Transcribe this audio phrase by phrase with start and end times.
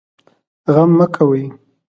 [0.73, 1.41] غم مه کوئ